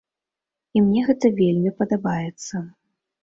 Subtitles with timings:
[0.77, 2.55] І мне гэта вельмі падабаецца.